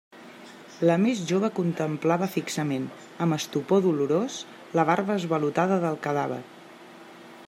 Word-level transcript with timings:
La 0.89 0.93
més 1.01 1.19
jove 1.31 1.49
contemplava 1.59 2.29
fixament, 2.37 2.87
amb 3.25 3.37
estupor 3.37 3.85
dolorós, 3.85 4.39
la 4.79 4.87
barba 4.93 5.21
esvalotada 5.21 5.81
del 5.87 6.01
cadàver. 6.07 6.43